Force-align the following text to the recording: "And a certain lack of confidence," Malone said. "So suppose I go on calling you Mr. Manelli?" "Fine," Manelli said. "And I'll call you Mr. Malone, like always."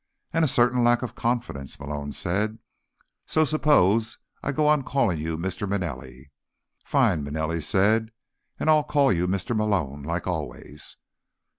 "And 0.33 0.43
a 0.43 0.47
certain 0.47 0.83
lack 0.83 1.03
of 1.03 1.13
confidence," 1.13 1.79
Malone 1.79 2.11
said. 2.11 2.57
"So 3.27 3.45
suppose 3.45 4.17
I 4.41 4.51
go 4.51 4.67
on 4.67 4.81
calling 4.81 5.19
you 5.19 5.37
Mr. 5.37 5.69
Manelli?" 5.69 6.31
"Fine," 6.83 7.23
Manelli 7.23 7.61
said. 7.61 8.09
"And 8.59 8.67
I'll 8.67 8.83
call 8.83 9.13
you 9.13 9.27
Mr. 9.27 9.55
Malone, 9.55 10.01
like 10.01 10.25
always." 10.25 10.97